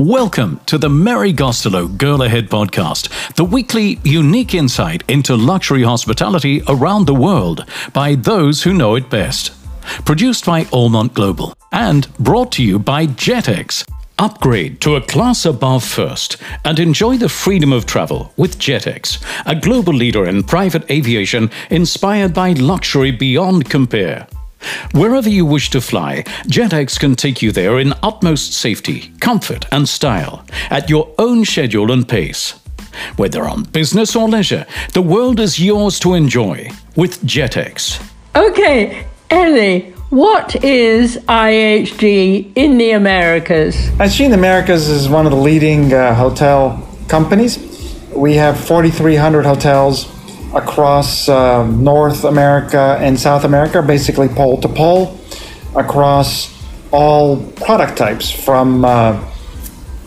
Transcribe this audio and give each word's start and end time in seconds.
Welcome 0.00 0.62
to 0.64 0.78
the 0.78 0.88
Mary 0.88 1.30
Gostelow 1.30 1.98
Girl 1.98 2.22
Ahead 2.22 2.48
podcast, 2.48 3.34
the 3.34 3.44
weekly 3.44 4.00
unique 4.02 4.54
insight 4.54 5.04
into 5.08 5.36
luxury 5.36 5.82
hospitality 5.82 6.62
around 6.68 7.06
the 7.06 7.14
world 7.14 7.66
by 7.92 8.14
those 8.14 8.62
who 8.62 8.72
know 8.72 8.94
it 8.94 9.10
best. 9.10 9.52
Produced 10.06 10.46
by 10.46 10.64
Allmont 10.72 11.12
Global 11.12 11.52
and 11.70 12.10
brought 12.14 12.50
to 12.52 12.64
you 12.64 12.78
by 12.78 13.08
JetX. 13.08 13.86
Upgrade 14.18 14.80
to 14.80 14.96
a 14.96 15.02
class 15.02 15.44
above 15.44 15.84
first 15.84 16.38
and 16.64 16.78
enjoy 16.78 17.18
the 17.18 17.28
freedom 17.28 17.70
of 17.70 17.84
travel 17.84 18.32
with 18.38 18.58
JetX, 18.58 19.22
a 19.44 19.54
global 19.54 19.92
leader 19.92 20.24
in 20.24 20.44
private 20.44 20.90
aviation 20.90 21.50
inspired 21.68 22.32
by 22.32 22.52
luxury 22.54 23.10
beyond 23.10 23.68
compare. 23.68 24.26
Wherever 24.92 25.28
you 25.28 25.46
wish 25.46 25.70
to 25.70 25.80
fly, 25.80 26.22
JetX 26.46 26.98
can 26.98 27.14
take 27.14 27.42
you 27.42 27.52
there 27.52 27.78
in 27.78 27.94
utmost 28.02 28.52
safety, 28.52 29.12
comfort, 29.20 29.66
and 29.72 29.88
style, 29.88 30.44
at 30.70 30.90
your 30.90 31.12
own 31.18 31.44
schedule 31.44 31.90
and 31.90 32.08
pace. 32.08 32.60
Whether 33.16 33.44
on 33.44 33.64
business 33.64 34.16
or 34.16 34.28
leisure, 34.28 34.66
the 34.92 35.02
world 35.02 35.40
is 35.40 35.60
yours 35.60 35.98
to 36.00 36.14
enjoy 36.14 36.70
with 36.96 37.22
JetX. 37.22 38.04
Okay, 38.34 39.06
Elie, 39.30 39.92
what 40.10 40.62
is 40.64 41.16
IHG 41.28 42.52
in 42.56 42.78
the 42.78 42.90
Americas? 42.92 43.76
IHG 43.76 44.24
in 44.24 44.30
the 44.32 44.36
Americas 44.36 44.88
is 44.88 45.08
one 45.08 45.24
of 45.24 45.32
the 45.32 45.38
leading 45.38 45.92
uh, 45.92 46.14
hotel 46.14 46.86
companies. 47.08 47.58
We 48.14 48.34
have 48.34 48.58
4,300 48.58 49.46
hotels 49.46 50.06
across 50.54 51.28
uh, 51.28 51.66
North 51.66 52.24
America 52.24 52.96
and 53.00 53.18
South 53.18 53.44
America, 53.44 53.82
basically 53.82 54.28
pole 54.28 54.60
to 54.60 54.68
pole, 54.68 55.18
across 55.76 56.56
all 56.90 57.42
product 57.52 57.96
types 57.96 58.30
from 58.30 58.84
uh, 58.84 59.24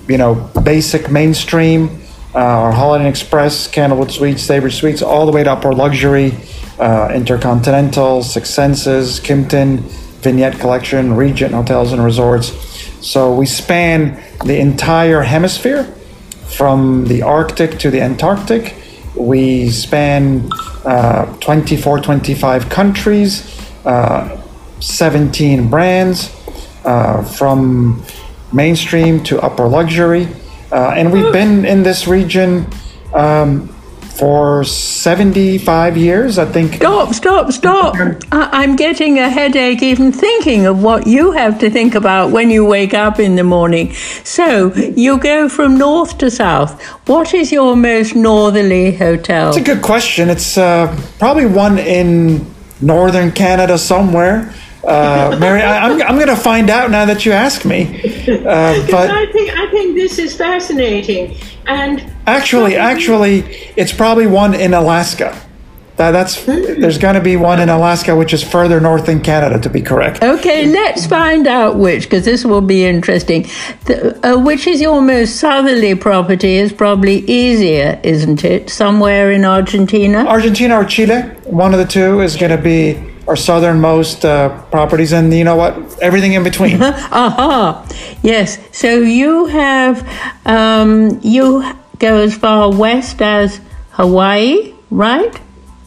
you 0.08 0.17
know 0.17 0.36
basic 0.64 1.09
mainstream, 1.09 2.02
uh, 2.36 2.39
our 2.39 2.71
Holiday 2.71 3.05
Inn 3.05 3.09
Express, 3.09 3.67
Candlewood 3.67 4.11
Suites, 4.11 4.45
Staybridge 4.45 4.73
Suites, 4.73 5.02
all 5.02 5.25
the 5.25 5.31
way 5.31 5.44
to 5.44 5.52
upper 5.52 5.71
luxury, 5.73 6.33
uh, 6.80 7.11
Intercontinental, 7.14 8.23
Six 8.23 8.49
Senses, 8.49 9.19
Kimpton, 9.19 9.80
Vignette 10.21 10.59
Collection, 10.59 11.16
Regent 11.16 11.53
Hotels 11.53 11.94
and 11.94 12.03
Resorts. 12.03 12.52
So 13.05 13.33
we 13.33 13.45
span 13.45 14.21
the 14.45 14.59
entire 14.59 15.21
hemisphere 15.21 15.83
from 16.47 17.05
the 17.05 17.21
Arctic 17.21 17.80
to 17.80 17.89
the 17.89 18.02
Antarctic 18.02 18.75
we 19.16 19.69
span 19.69 20.50
uh, 20.86 21.25
24, 21.38 22.00
25 22.02 22.69
countries, 22.69 23.61
uh, 23.86 24.42
17 24.80 25.70
brands, 25.70 26.36
uh, 26.86 27.23
from 27.23 28.03
mainstream 28.52 29.23
to 29.23 29.42
upper 29.42 29.67
luxury. 29.67 30.28
Uh, 30.72 30.94
and 30.95 31.11
we've 31.11 31.31
been 31.31 31.66
in 31.66 31.83
this 31.83 32.08
region 32.08 32.66
um, 33.14 33.72
for 34.17 34.64
75 34.64 35.97
years, 35.97 36.38
I 36.38 36.45
think. 36.45 36.75
Stop, 36.75 37.14
stop, 37.14 37.52
stop. 37.52 37.95
I- 38.31 38.64
am 38.64 38.75
getting 38.75 39.20
a 39.20 39.30
headache 39.30 39.81
even 39.81 40.11
thinking 40.11 40.66
of 40.66 40.83
what 40.83 41.08
you 41.08 41.31
have 41.31 41.59
to 41.59 41.70
think 41.70 41.95
about 41.95 42.31
when 42.31 42.50
you 42.50 42.64
wake 42.66 42.94
up 42.94 43.20
in 43.20 43.36
the 43.36 43.44
morning. 43.44 43.94
So 44.23 44.73
you 44.73 45.17
go 45.17 45.50
from 45.50 45.78
north 45.78 46.17
to 46.20 46.30
south. 46.30 46.81
What 47.08 47.33
is 47.33 47.52
your 47.52 47.75
most 47.75 48.16
northerly 48.16 48.95
hotel? 48.95 49.50
It's 49.50 49.58
a 49.58 49.61
good 49.61 49.81
question. 49.81 50.30
It's 50.30 50.58
uh, 50.58 50.95
probably 51.17 51.48
one 51.48 51.80
in 51.80 52.45
northern 52.81 53.31
Canada 53.31 53.77
somewhere. 53.77 54.53
Uh, 54.84 55.38
Mary, 55.39 55.62
I, 55.62 55.86
am 55.88 55.94
I'm, 55.94 56.02
I'm 56.02 56.16
going 56.16 56.28
to 56.28 56.36
find 56.36 56.70
out 56.70 56.92
now 56.92 57.06
that 57.06 57.26
you 57.26 57.31
ask 57.31 57.66
me. 57.66 58.02
Uh, 58.23 58.86
but 58.89 59.09
I 59.09 59.31
think 59.31 59.52
I 59.52 59.70
think 59.72 59.95
this 59.95 60.17
is 60.17 60.36
fascinating. 60.36 61.38
And 61.66 62.11
actually, 62.27 62.76
actually, 62.76 63.39
it's 63.76 63.93
probably 63.93 64.27
one 64.27 64.54
in 64.54 64.73
Alaska. 64.73 65.39
That, 65.98 66.11
that's 66.11 66.43
there's 66.45 66.98
going 66.98 67.14
to 67.16 67.22
be 67.22 67.36
one 67.36 67.61
in 67.61 67.70
Alaska, 67.70 68.16
which 68.16 68.33
is 68.33 68.43
further 68.43 68.80
north 68.80 69.08
in 69.10 69.22
Canada, 69.22 69.60
to 69.60 69.70
be 69.70 69.82
correct. 69.82 70.23
Okay, 70.23 70.66
let's 70.66 71.05
find 71.05 71.45
out 71.45 71.77
which, 71.77 72.04
because 72.04 72.26
this 72.26 72.43
will 72.43 72.61
be 72.61 72.83
interesting. 72.83 73.43
The, 73.86 74.20
uh, 74.27 74.39
which 74.39 74.66
is 74.66 74.82
your 74.82 75.02
most 75.02 75.36
southerly 75.36 75.93
property? 75.93 76.55
Is 76.55 76.73
probably 76.73 77.20
easier, 77.20 77.99
isn't 78.04 78.43
it? 78.43 78.72
Somewhere 78.72 79.32
in 79.32 79.45
Argentina. 79.45 80.26
Argentina 80.26 80.76
or 80.77 80.86
Chile, 80.86 81.22
one 81.45 81.73
of 81.73 81.80
the 81.80 81.86
two 81.86 82.22
is 82.22 82.38
going 82.38 82.52
to 82.52 82.61
be 82.61 83.12
our 83.28 83.36
southernmost 83.36 84.26
uh, 84.26 84.50
properties, 84.70 85.14
and 85.14 85.34
you 85.34 85.44
know 85.44 85.56
what? 85.56 85.73
Everything 86.02 86.34
in 86.34 86.44
between. 86.44 86.82
Aha! 86.82 87.86
Yes. 88.23 88.58
So 88.72 89.00
you 89.00 89.48
have 89.48 90.08
um, 90.45 91.20
you 91.22 91.64
go 92.00 92.17
as 92.17 92.36
far 92.36 92.73
west 92.73 93.22
as 93.22 93.60
Hawaii, 93.92 94.73
right? 94.89 95.34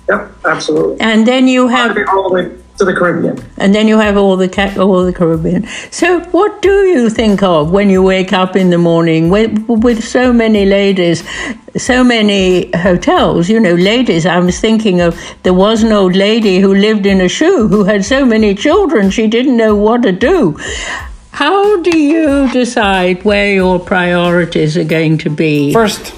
Yep, 0.09 0.33
absolutely. 0.45 1.01
And 1.01 1.27
then 1.27 1.49
you 1.49 1.69
have 1.69 1.97
all 2.09 2.29
the 2.29 2.35
way 2.35 2.57
to 2.79 2.85
the 2.85 2.95
Caribbean. 2.95 3.39
And 3.57 3.75
then 3.75 3.89
you 3.89 3.99
have 3.99 4.17
all 4.17 4.37
the 4.37 4.49
all 4.79 5.05
the 5.05 5.13
Caribbean. 5.13 5.67
So, 5.91 6.21
what 6.31 6.63
do 6.63 6.85
you 6.87 7.09
think 7.11 7.43
of 7.43 7.71
when 7.71 7.91
you 7.91 8.03
wake 8.03 8.33
up 8.33 8.57
in 8.57 8.71
the 8.71 8.79
morning 8.79 9.31
with 9.31 9.65
with 9.69 10.05
so 10.05 10.33
many 10.33 10.65
ladies, 10.67 11.25
so 11.77 12.05
many 12.05 12.71
hotels? 12.77 13.49
You 13.49 13.61
know, 13.61 13.75
ladies. 13.75 14.27
I 14.27 14.39
was 14.39 14.61
thinking 14.61 15.01
of 15.01 15.19
there 15.43 15.55
was 15.55 15.83
an 15.83 15.93
old 15.93 16.17
lady 16.17 16.59
who 16.59 16.75
lived 16.75 17.07
in 17.07 17.21
a 17.21 17.29
shoe 17.29 17.69
who 17.69 17.85
had 17.85 18.05
so 18.05 18.25
many 18.25 18.55
children 18.55 19.11
she 19.11 19.27
didn't 19.27 19.57
know 19.57 19.75
what 19.75 20.03
to 20.03 20.13
do. 20.13 20.59
How 21.33 21.83
do 21.83 21.99
you 21.99 22.51
decide 22.51 23.25
where 23.25 23.53
your 23.53 23.79
priorities 23.79 24.77
are 24.77 24.85
going 24.85 25.19
to 25.19 25.31
be? 25.31 25.73
First 25.73 26.13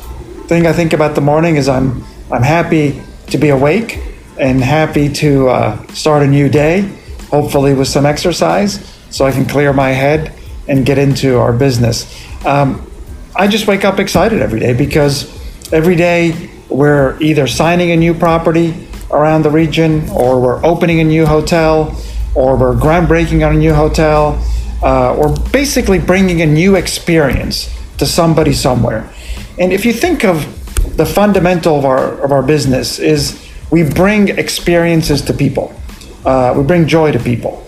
thing 0.46 0.66
I 0.66 0.72
think 0.72 0.92
about 0.92 1.14
the 1.14 1.20
morning 1.20 1.56
is 1.56 1.68
I'm 1.68 2.04
I'm 2.30 2.42
happy 2.42 3.02
to 3.28 3.38
be 3.38 3.48
awake 3.48 4.07
and 4.38 4.62
happy 4.62 5.08
to 5.14 5.48
uh, 5.48 5.86
start 5.88 6.22
a 6.22 6.26
new 6.26 6.48
day, 6.48 6.82
hopefully 7.30 7.74
with 7.74 7.88
some 7.88 8.06
exercise, 8.06 8.84
so 9.10 9.24
I 9.24 9.32
can 9.32 9.44
clear 9.44 9.72
my 9.72 9.90
head 9.90 10.32
and 10.68 10.86
get 10.86 10.98
into 10.98 11.38
our 11.38 11.52
business. 11.52 12.06
Um, 12.44 12.90
I 13.34 13.48
just 13.48 13.66
wake 13.66 13.84
up 13.84 13.98
excited 13.98 14.40
every 14.42 14.60
day 14.60 14.74
because 14.74 15.26
every 15.72 15.96
day 15.96 16.50
we're 16.68 17.18
either 17.20 17.46
signing 17.46 17.90
a 17.90 17.96
new 17.96 18.14
property 18.14 18.88
around 19.10 19.42
the 19.42 19.50
region, 19.50 20.08
or 20.10 20.40
we're 20.40 20.64
opening 20.64 21.00
a 21.00 21.04
new 21.04 21.24
hotel, 21.24 21.96
or 22.34 22.56
we're 22.56 22.74
groundbreaking 22.74 23.46
on 23.46 23.54
a 23.54 23.58
new 23.58 23.72
hotel, 23.72 24.38
uh, 24.82 25.16
or 25.16 25.34
basically 25.50 25.98
bringing 25.98 26.42
a 26.42 26.46
new 26.46 26.76
experience 26.76 27.74
to 27.96 28.06
somebody 28.06 28.52
somewhere. 28.52 29.10
And 29.58 29.72
if 29.72 29.84
you 29.84 29.92
think 29.92 30.24
of 30.24 30.44
the 30.96 31.06
fundamental 31.06 31.78
of 31.78 31.84
our 31.84 32.20
of 32.22 32.32
our 32.32 32.42
business 32.42 32.98
is 32.98 33.47
we 33.70 33.82
bring 33.82 34.28
experiences 34.28 35.22
to 35.22 35.32
people. 35.32 35.72
Uh, 36.24 36.54
we 36.56 36.62
bring 36.62 36.86
joy 36.86 37.12
to 37.12 37.18
people. 37.18 37.64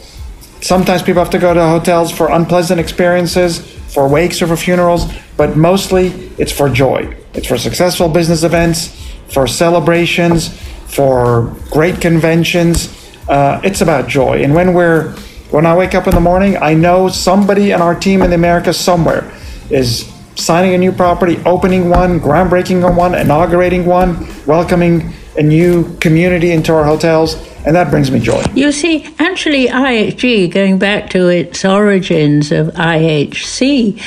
Sometimes 0.60 1.02
people 1.02 1.22
have 1.22 1.32
to 1.32 1.38
go 1.38 1.54
to 1.54 1.66
hotels 1.66 2.10
for 2.10 2.30
unpleasant 2.30 2.80
experiences, 2.80 3.58
for 3.92 4.08
wakes 4.08 4.42
or 4.42 4.46
for 4.46 4.56
funerals, 4.56 5.10
but 5.36 5.56
mostly 5.56 6.08
it's 6.38 6.52
for 6.52 6.68
joy. 6.68 7.16
It's 7.34 7.46
for 7.46 7.56
successful 7.56 8.08
business 8.08 8.42
events, 8.42 8.88
for 9.28 9.46
celebrations, 9.46 10.48
for 10.86 11.56
great 11.70 12.00
conventions. 12.00 12.94
Uh, 13.28 13.60
it's 13.64 13.80
about 13.80 14.08
joy. 14.08 14.42
And 14.42 14.54
when 14.54 14.74
we're 14.74 15.14
when 15.50 15.66
I 15.66 15.74
wake 15.74 15.94
up 15.96 16.06
in 16.06 16.14
the 16.14 16.20
morning, 16.20 16.56
I 16.58 16.74
know 16.74 17.08
somebody 17.08 17.72
in 17.72 17.80
our 17.80 17.94
team 17.94 18.22
in 18.22 18.30
the 18.30 18.36
Americas 18.36 18.78
somewhere 18.78 19.32
is 19.68 20.08
signing 20.36 20.74
a 20.74 20.78
new 20.78 20.92
property, 20.92 21.38
opening 21.44 21.88
one, 21.88 22.20
groundbreaking 22.20 22.84
on 22.88 22.96
one, 22.96 23.14
inaugurating 23.14 23.84
one, 23.86 24.26
welcoming 24.46 25.12
a 25.36 25.42
new 25.42 25.96
community 25.98 26.52
into 26.52 26.72
our 26.72 26.84
hotels, 26.84 27.34
and 27.66 27.76
that 27.76 27.90
brings 27.90 28.10
me 28.10 28.20
joy. 28.20 28.42
You 28.54 28.72
see, 28.72 29.06
actually, 29.18 29.66
IHG, 29.66 30.50
going 30.52 30.78
back 30.78 31.10
to 31.10 31.28
its 31.28 31.64
origins 31.64 32.52
of 32.52 32.68
IHC, 32.68 34.02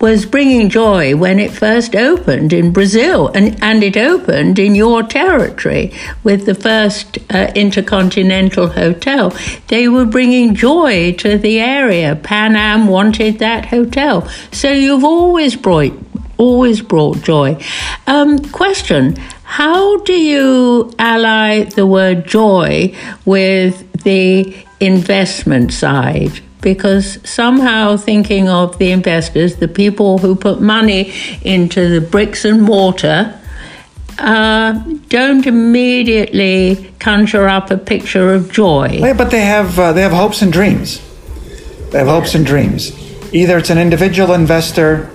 was 0.00 0.26
bringing 0.26 0.68
joy 0.68 1.16
when 1.16 1.38
it 1.38 1.50
first 1.50 1.94
opened 1.96 2.52
in 2.52 2.72
Brazil, 2.72 3.28
and, 3.28 3.62
and 3.62 3.82
it 3.82 3.96
opened 3.96 4.58
in 4.58 4.74
your 4.74 5.02
territory 5.02 5.92
with 6.22 6.44
the 6.46 6.54
first 6.54 7.18
uh, 7.32 7.50
intercontinental 7.54 8.68
hotel. 8.68 9.34
They 9.68 9.88
were 9.88 10.04
bringing 10.04 10.54
joy 10.54 11.12
to 11.18 11.38
the 11.38 11.58
area. 11.58 12.16
Pan 12.16 12.56
Am 12.56 12.86
wanted 12.86 13.38
that 13.38 13.66
hotel. 13.66 14.28
So 14.52 14.72
you've 14.72 15.04
always 15.04 15.56
brought 15.56 15.92
always 16.36 16.82
brought 16.82 17.22
joy. 17.22 17.56
Um, 18.06 18.38
question 18.50 19.16
how 19.54 19.98
do 19.98 20.14
you 20.14 20.92
ally 20.98 21.62
the 21.62 21.86
word 21.86 22.26
joy 22.26 22.92
with 23.24 24.02
the 24.02 24.52
investment 24.80 25.72
side? 25.72 26.40
Because 26.60 27.20
somehow 27.22 27.96
thinking 27.96 28.48
of 28.48 28.76
the 28.78 28.90
investors, 28.90 29.54
the 29.54 29.68
people 29.68 30.18
who 30.18 30.34
put 30.34 30.60
money 30.60 31.12
into 31.42 31.88
the 31.88 32.04
bricks 32.04 32.44
and 32.44 32.62
mortar, 32.62 33.40
uh, 34.18 34.72
don't 35.08 35.46
immediately 35.46 36.92
conjure 36.98 37.46
up 37.46 37.70
a 37.70 37.78
picture 37.78 38.34
of 38.34 38.50
joy. 38.50 38.88
Yeah, 38.90 39.12
but 39.12 39.30
they 39.30 39.42
have 39.42 39.78
uh, 39.78 39.92
they 39.92 40.02
have 40.02 40.10
hopes 40.10 40.42
and 40.42 40.52
dreams. 40.52 41.00
They 41.92 41.98
have 41.98 42.08
hopes 42.08 42.34
and 42.34 42.44
dreams. 42.44 42.90
Either 43.32 43.58
it's 43.58 43.70
an 43.70 43.78
individual 43.78 44.34
investor 44.34 45.12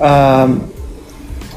um, 0.00 0.72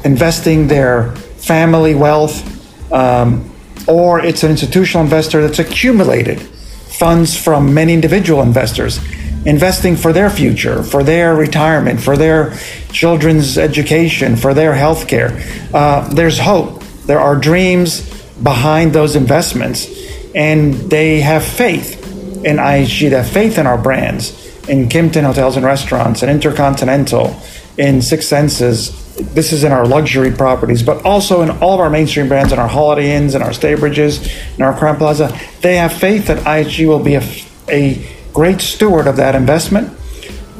investing 0.02 0.66
their 0.66 1.14
family 1.46 1.94
wealth, 1.94 2.92
um, 2.92 3.50
or 3.86 4.20
it's 4.20 4.42
an 4.42 4.50
institutional 4.50 5.04
investor 5.04 5.46
that's 5.46 5.58
accumulated 5.58 6.40
funds 6.40 7.36
from 7.36 7.72
many 7.74 7.92
individual 7.92 8.42
investors 8.42 8.98
investing 9.46 9.94
for 9.94 10.12
their 10.12 10.28
future, 10.28 10.82
for 10.82 11.04
their 11.04 11.36
retirement, 11.36 12.00
for 12.00 12.16
their 12.16 12.52
children's 12.90 13.56
education, 13.56 14.34
for 14.34 14.54
their 14.54 14.74
health 14.74 15.06
care. 15.06 15.40
Uh, 15.72 16.08
there's 16.12 16.38
hope. 16.38 16.82
There 17.06 17.20
are 17.20 17.36
dreams 17.36 18.02
behind 18.42 18.92
those 18.92 19.14
investments, 19.14 19.86
and 20.34 20.74
they 20.74 21.20
have 21.20 21.44
faith 21.44 22.02
in 22.44 22.56
IHG, 22.56 23.10
they 23.10 23.16
have 23.16 23.30
faith 23.30 23.58
in 23.58 23.66
our 23.66 23.78
brands, 23.78 24.30
in 24.68 24.88
Kimpton 24.88 25.24
Hotels 25.24 25.56
and 25.56 25.64
Restaurants, 25.64 26.22
and 26.22 26.30
Intercontinental, 26.30 27.40
in 27.78 28.02
Six 28.02 28.26
Senses. 28.26 29.05
This 29.16 29.52
is 29.52 29.64
in 29.64 29.72
our 29.72 29.86
luxury 29.86 30.30
properties, 30.30 30.82
but 30.82 31.04
also 31.04 31.42
in 31.42 31.50
all 31.50 31.74
of 31.74 31.80
our 31.80 31.88
mainstream 31.88 32.28
brands, 32.28 32.52
in 32.52 32.58
our 32.58 32.68
Holiday 32.68 33.16
Inns, 33.16 33.34
and 33.34 33.42
our 33.42 33.50
Staybridges, 33.50 34.56
in 34.56 34.62
our 34.62 34.74
Crowne 34.74 34.98
Plaza. 34.98 35.38
They 35.62 35.76
have 35.76 35.92
faith 35.92 36.26
that 36.26 36.44
IHG 36.44 36.86
will 36.86 37.02
be 37.02 37.14
a, 37.14 37.22
a 37.68 38.06
great 38.32 38.60
steward 38.60 39.06
of 39.06 39.16
that 39.16 39.34
investment, 39.34 39.96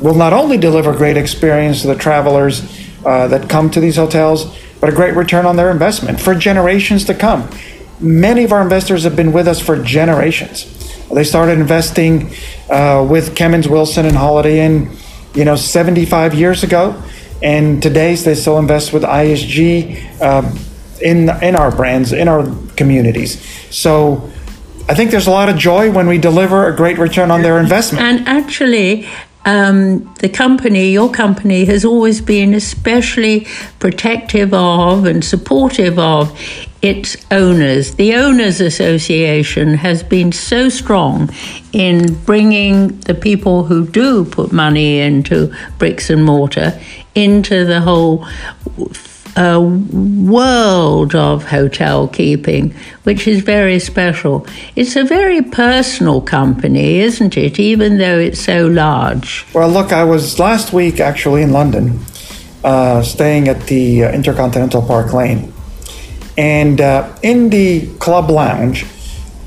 will 0.01 0.15
not 0.15 0.33
only 0.33 0.57
deliver 0.57 0.97
great 0.97 1.19
experience 1.19 1.83
to 1.83 1.89
the 1.89 1.95
travelers 1.95 2.65
uh, 3.05 3.29
that 3.29 3.51
come 3.51 3.71
to 3.71 3.81
these 3.81 3.97
hotels, 3.97 4.57
but 4.81 4.89
a 4.89 4.93
great 4.93 5.15
return 5.15 5.45
on 5.45 5.57
their 5.57 5.71
investment 5.71 6.21
for 6.21 6.35
generations 6.35 7.05
to 7.05 7.15
come. 7.15 7.49
Many 8.01 8.45
of 8.45 8.53
our 8.53 8.63
investors 8.63 9.05
have 9.05 9.17
been 9.17 9.33
with 9.33 9.49
us 9.49 9.61
for 9.61 9.83
generations. 9.83 10.73
They 11.09 11.25
started 11.25 11.59
investing 11.59 12.31
uh, 12.69 13.07
with 13.09 13.35
Kemmons 13.37 13.69
Wilson 13.69 14.07
and 14.07 14.17
Holiday 14.17 14.65
Inn, 14.65 14.97
you 15.35 15.45
know, 15.45 15.57
75 15.57 16.35
years 16.35 16.63
ago, 16.63 17.01
and 17.43 17.83
today 17.83 18.15
they 18.15 18.35
still 18.35 18.59
invest 18.59 18.93
with 18.93 19.03
IHG 19.03 20.21
uh, 20.21 20.43
in 21.03 21.29
in 21.43 21.57
our 21.57 21.75
brands, 21.75 22.13
in 22.13 22.29
our 22.29 22.47
communities. 22.77 23.41
So 23.75 24.31
I 24.89 24.95
think 24.95 25.11
there's 25.11 25.27
a 25.27 25.33
lot 25.33 25.49
of 25.49 25.57
joy 25.57 25.91
when 25.91 26.07
we 26.07 26.19
deliver 26.19 26.69
a 26.69 26.77
great 26.77 26.99
return 26.99 27.31
on 27.31 27.43
their 27.43 27.59
investment. 27.59 28.05
And 28.05 28.29
actually, 28.29 29.07
um, 29.45 30.13
the 30.21 30.29
company, 30.29 30.91
your 30.91 31.11
company, 31.11 31.65
has 31.65 31.85
always 31.85 32.21
been 32.21 32.55
especially 32.55 33.47
protective 33.79 34.55
of 34.55 35.05
and 35.05 35.25
supportive 35.25 35.99
of 35.99 36.39
its 36.87 37.17
owners. 37.31 37.97
The 37.97 38.15
Owners 38.15 38.61
Association 38.61 39.75
has 39.75 40.03
been 40.03 40.31
so 40.31 40.69
strong 40.69 41.31
in 41.73 42.15
bringing 42.25 42.99
the 43.01 43.15
people 43.15 43.65
who 43.65 43.87
do 43.87 44.25
put 44.25 44.53
money 44.53 45.01
into 45.01 45.53
bricks 45.79 46.11
and 46.11 46.25
mortar 46.25 46.81
into 47.15 47.65
the 47.65 47.81
whole 47.81 48.27
a 49.39 49.61
world 49.61 51.15
of 51.15 51.45
hotel 51.45 52.09
keeping, 52.09 52.75
which 53.03 53.29
is 53.29 53.43
very 53.43 53.79
special. 53.79 54.47
It's 54.77 54.97
a 54.97 55.05
very 55.05 55.43
personal 55.43 56.23
company, 56.23 57.01
isn't 57.01 57.37
it, 57.37 57.59
even 57.59 57.99
though 57.99 58.19
it's 58.19 58.41
so 58.41 58.67
large? 58.67 59.45
Well, 59.53 59.69
look, 59.69 59.93
I 59.93 60.05
was 60.05 60.39
last 60.39 60.73
week 60.73 61.01
actually 61.01 61.43
in 61.43 61.53
London, 61.53 62.01
uh, 62.65 63.03
staying 63.03 63.49
at 63.49 63.67
the 63.67 64.05
uh, 64.05 64.13
Intercontinental 64.13 64.81
Park 64.81 65.13
Lane. 65.13 65.53
And 66.37 66.81
uh, 66.81 67.17
in 67.23 67.51
the 67.51 67.95
club 67.97 68.31
lounge, 68.31 68.87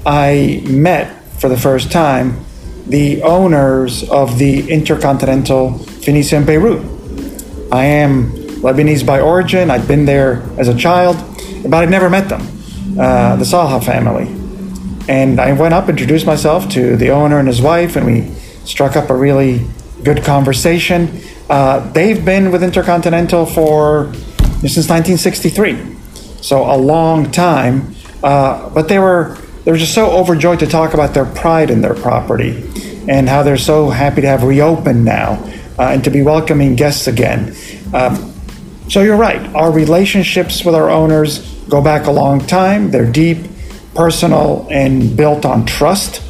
I 0.06 0.64
met 0.68 1.24
for 1.40 1.50
the 1.50 1.58
first 1.58 1.92
time 1.92 2.46
the 2.88 3.22
owners 3.22 4.10
of 4.10 4.40
the 4.40 4.70
Intercontinental 4.70 5.78
Phoenicia 5.78 6.42
Beirut. 6.42 6.82
I 7.72 7.86
am 7.86 8.32
Lebanese 8.62 9.06
by 9.06 9.20
origin. 9.20 9.70
I'd 9.70 9.88
been 9.88 10.06
there 10.06 10.42
as 10.58 10.68
a 10.68 10.76
child, 10.76 11.18
but 11.64 11.76
I'd 11.76 11.92
never 11.92 12.10
met 12.10 12.28
them, 12.28 12.42
uh, 13.00 13.36
the 13.36 13.46
Salha 13.46 13.84
family. 13.84 14.28
And 15.08 15.40
I 15.40 15.54
went 15.54 15.74
up, 15.74 15.90
introduced 15.90 16.26
myself 16.26 16.68
to 16.70 16.96
the 16.98 17.12
owner 17.12 17.40
and 17.40 17.48
his 17.48 17.62
wife, 17.62 17.96
and 17.96 18.06
we 18.06 18.34
struck 18.66 18.96
up 18.96 19.10
a 19.10 19.16
really 19.16 19.66
good 20.04 20.24
conversation. 20.24 21.22
Uh, 21.50 21.92
they've 21.92 22.24
been 22.24 22.52
with 22.52 22.64
Intercontinental 22.64 23.46
for 23.46 24.12
since 24.62 24.90
1963, 24.90 25.99
so 26.42 26.64
a 26.64 26.78
long 26.78 27.32
time. 27.32 27.96
Uh, 28.24 28.70
but 28.70 28.88
they 28.90 29.00
were 29.00 29.38
they 29.64 29.72
were 29.72 29.78
just 29.78 29.94
so 29.94 30.12
overjoyed 30.12 30.60
to 30.60 30.68
talk 30.68 30.94
about 30.94 31.14
their 31.14 31.26
pride 31.26 31.70
in 31.70 31.82
their 31.82 31.94
property 31.94 32.64
and 33.08 33.28
how 33.28 33.44
they're 33.44 33.58
so 33.58 33.90
happy 33.90 34.22
to 34.22 34.28
have 34.28 34.44
reopened 34.44 35.04
now 35.04 35.34
uh, 35.78 35.90
and 35.92 36.04
to 36.04 36.10
be 36.10 36.22
welcoming 36.22 36.76
guests 36.76 37.08
again. 37.08 37.56
Um, 37.94 38.34
so 38.88 39.02
you're 39.02 39.18
right. 39.18 39.54
Our 39.56 39.72
relationships 39.72 40.66
with 40.66 40.76
our 40.76 40.90
owners 40.90 41.40
go 41.70 41.82
back 41.82 42.08
a 42.08 42.12
long 42.12 42.40
time. 42.46 42.92
They're 42.92 43.12
deep, 43.12 43.46
personal, 43.94 44.68
and 44.72 45.16
built 45.16 45.46
on 45.46 45.66
trust, 45.66 46.24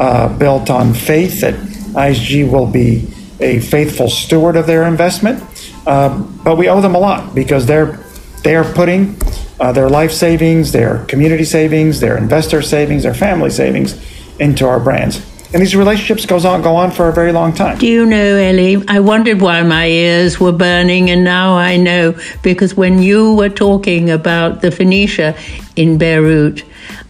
uh, 0.00 0.36
built 0.38 0.70
on 0.70 0.94
faith 0.94 1.40
that 1.42 1.54
IHG 1.54 2.50
will 2.50 2.66
be 2.66 3.06
a 3.40 3.60
faithful 3.60 4.08
steward 4.08 4.56
of 4.56 4.66
their 4.66 4.84
investment. 4.84 5.42
Uh, 5.86 6.18
but 6.44 6.56
we 6.56 6.68
owe 6.68 6.80
them 6.80 6.94
a 6.94 6.98
lot 6.98 7.34
because 7.34 7.66
they're 7.66 7.98
they 8.42 8.54
are 8.54 8.72
putting 8.72 9.16
uh, 9.60 9.72
their 9.72 9.88
life 9.88 10.12
savings, 10.12 10.72
their 10.72 11.04
community 11.06 11.44
savings, 11.44 12.00
their 12.00 12.16
investor 12.16 12.62
savings, 12.62 13.02
their 13.02 13.14
family 13.14 13.50
savings 13.50 14.00
into 14.38 14.66
our 14.66 14.80
brands. 14.80 15.24
And 15.52 15.62
these 15.62 15.74
relationships 15.74 16.26
goes 16.26 16.44
on 16.44 16.60
go 16.60 16.76
on 16.76 16.90
for 16.90 17.08
a 17.08 17.12
very 17.12 17.32
long 17.32 17.54
time. 17.54 17.78
Do 17.78 17.86
you 17.86 18.04
know, 18.04 18.36
Elie? 18.36 18.84
I 18.86 19.00
wondered 19.00 19.40
why 19.40 19.62
my 19.62 19.86
ears 19.86 20.38
were 20.38 20.52
burning, 20.52 21.08
and 21.08 21.24
now 21.24 21.54
I 21.54 21.78
know 21.78 22.14
because 22.42 22.76
when 22.76 23.00
you 23.00 23.34
were 23.34 23.48
talking 23.48 24.10
about 24.10 24.60
the 24.60 24.70
Phoenicia 24.70 25.34
in 25.74 25.96
Beirut, 25.96 26.64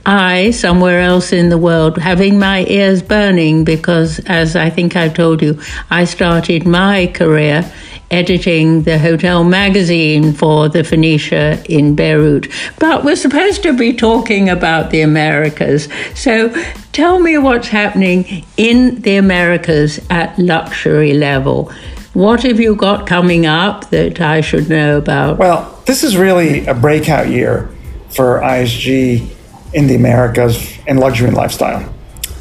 I, 0.08 0.52
somewhere 0.52 1.00
else 1.00 1.34
in 1.34 1.50
the 1.50 1.58
world, 1.58 1.98
having 1.98 2.38
my 2.38 2.64
ears 2.64 3.02
burning 3.02 3.62
because, 3.64 4.20
as 4.20 4.56
I 4.56 4.70
think 4.70 4.96
I've 4.96 5.12
told 5.12 5.42
you, 5.42 5.60
I 5.90 6.04
started 6.04 6.66
my 6.66 7.08
career 7.08 7.70
editing 8.10 8.84
the 8.84 8.98
hotel 8.98 9.44
magazine 9.44 10.32
for 10.32 10.70
the 10.70 10.82
Phoenicia 10.82 11.62
in 11.68 11.94
Beirut. 11.94 12.50
But 12.78 13.04
we're 13.04 13.16
supposed 13.16 13.62
to 13.64 13.76
be 13.76 13.92
talking 13.92 14.48
about 14.48 14.92
the 14.92 15.02
Americas. 15.02 15.88
So 16.14 16.54
tell 16.92 17.20
me 17.20 17.36
what's 17.36 17.68
happening 17.68 18.46
in 18.56 19.02
the 19.02 19.16
Americas 19.16 20.00
at 20.08 20.38
luxury 20.38 21.12
level. 21.12 21.70
What 22.14 22.44
have 22.44 22.58
you 22.58 22.76
got 22.76 23.06
coming 23.06 23.44
up 23.44 23.90
that 23.90 24.22
I 24.22 24.40
should 24.40 24.70
know 24.70 24.96
about? 24.96 25.36
Well, 25.36 25.82
this 25.84 26.02
is 26.02 26.16
really 26.16 26.66
a 26.66 26.72
breakout 26.72 27.28
year 27.28 27.68
for 28.08 28.40
IHG 28.40 29.34
in 29.74 29.86
the 29.86 29.94
Americas 29.94 30.78
in 30.86 30.98
luxury 30.98 31.28
and 31.28 31.36
lifestyle. 31.36 31.92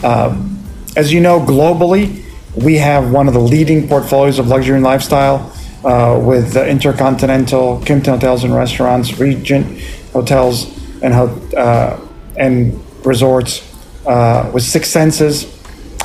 Um, 0.04 0.64
as 0.96 1.12
you 1.12 1.20
know, 1.20 1.40
globally, 1.40 2.24
we 2.56 2.76
have 2.78 3.12
one 3.12 3.28
of 3.28 3.34
the 3.34 3.40
leading 3.40 3.88
portfolios 3.88 4.40
of 4.40 4.48
luxury 4.48 4.76
and 4.76 4.84
lifestyle 4.84 5.54
uh, 5.84 6.20
with 6.20 6.56
Intercontinental, 6.56 7.80
Kimpton 7.82 8.08
Hotels 8.08 8.44
and 8.44 8.54
Restaurants, 8.54 9.20
Regent 9.20 9.82
Hotels 10.14 10.76
and 11.02 11.14
uh, 11.14 12.00
and 12.36 12.84
Resorts, 13.06 13.64
uh, 14.06 14.50
with 14.54 14.64
Six 14.64 14.90
Senses, 14.90 15.46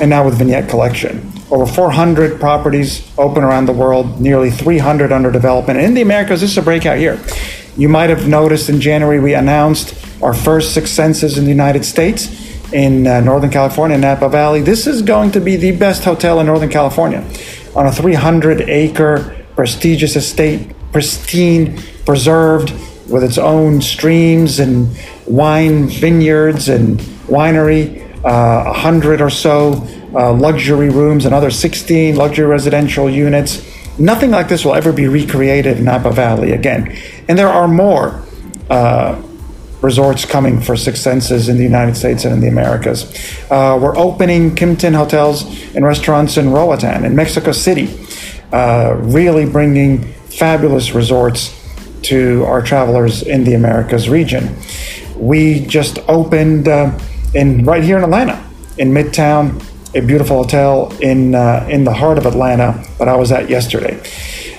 and 0.00 0.10
now 0.10 0.24
with 0.24 0.34
Vignette 0.34 0.68
Collection. 0.68 1.32
Over 1.50 1.66
400 1.66 2.40
properties 2.40 3.10
open 3.18 3.44
around 3.44 3.66
the 3.66 3.72
world, 3.72 4.20
nearly 4.20 4.50
300 4.50 5.12
under 5.12 5.30
development. 5.30 5.78
And 5.78 5.88
in 5.88 5.94
the 5.94 6.02
Americas, 6.02 6.40
this 6.40 6.50
is 6.50 6.58
a 6.58 6.62
breakout 6.62 6.98
year. 6.98 7.18
You 7.76 7.88
might 7.88 8.10
have 8.10 8.28
noticed 8.28 8.68
in 8.68 8.82
January 8.82 9.18
we 9.18 9.32
announced 9.32 9.94
our 10.22 10.34
first 10.34 10.74
Six 10.74 10.90
Senses 10.90 11.38
in 11.38 11.44
the 11.44 11.50
United 11.50 11.86
States 11.86 12.28
in 12.72 13.06
uh, 13.06 13.20
Northern 13.20 13.50
California, 13.50 13.96
Napa 13.96 14.28
Valley. 14.28 14.60
This 14.60 14.86
is 14.86 15.00
going 15.00 15.30
to 15.32 15.40
be 15.40 15.56
the 15.56 15.72
best 15.72 16.04
hotel 16.04 16.38
in 16.40 16.46
Northern 16.46 16.68
California 16.68 17.26
on 17.74 17.86
a 17.86 17.92
300 17.92 18.62
acre 18.62 19.44
prestigious 19.56 20.16
estate, 20.16 20.70
pristine, 20.92 21.78
preserved, 22.04 22.70
with 23.08 23.24
its 23.24 23.38
own 23.38 23.80
streams 23.80 24.58
and 24.58 24.88
wine 25.26 25.88
vineyards 25.88 26.68
and 26.68 26.98
winery, 27.26 28.02
uh, 28.24 28.28
a 28.28 28.70
uh, 28.70 28.72
hundred 28.72 29.20
or 29.20 29.30
so 29.30 29.86
uh, 30.14 30.32
luxury 30.32 30.90
rooms, 30.90 31.24
another 31.24 31.50
16 31.50 32.16
luxury 32.16 32.46
residential 32.46 33.10
units. 33.10 33.66
Nothing 33.99 34.30
like 34.30 34.49
this 34.49 34.64
will 34.64 34.75
ever 34.75 34.92
be 34.92 35.06
recreated 35.06 35.78
in 35.78 35.84
Napa 35.84 36.11
Valley 36.11 36.52
again. 36.52 36.96
And 37.28 37.38
there 37.38 37.49
are 37.49 37.68
more 37.68 38.22
uh, 38.70 39.20
resorts 39.82 40.25
coming 40.25 40.61
for 40.61 40.76
Six 40.76 41.00
Senses 41.00 41.49
in 41.49 41.56
the 41.56 41.64
United 41.64 41.96
States 41.96 42.25
and 42.25 42.34
in 42.34 42.40
the 42.40 42.49
Americas. 42.49 43.04
Uh, 43.50 43.78
we're 43.80 43.96
opening 43.96 44.54
Kimpton 44.54 44.94
hotels 44.94 45.44
and 45.75 45.84
restaurants 45.84 46.37
in 46.37 46.50
Roatan, 46.50 47.04
in 47.04 47.14
Mexico 47.16 47.52
City 47.52 48.02
uh, 48.52 48.94
really 49.00 49.46
bringing 49.46 50.02
fabulous 50.02 50.92
resorts 50.92 51.58
to 52.02 52.44
our 52.44 52.61
travelers 52.61 53.22
in 53.22 53.44
the 53.44 53.54
Americas 53.54 54.08
region. 54.08 54.54
We 55.16 55.64
just 55.66 55.99
opened 56.08 56.68
uh, 56.68 56.99
in 57.34 57.64
right 57.64 57.82
here 57.82 57.96
in 57.96 58.04
Atlanta, 58.04 58.44
in 58.78 58.92
Midtown, 58.92 59.64
a 59.94 60.00
beautiful 60.00 60.37
hotel 60.37 60.92
in 61.00 61.34
uh, 61.34 61.66
in 61.70 61.84
the 61.84 61.92
heart 61.92 62.18
of 62.18 62.26
Atlanta 62.26 62.82
that 62.99 63.08
I 63.08 63.16
was 63.16 63.32
at 63.32 63.49
yesterday. 63.50 64.00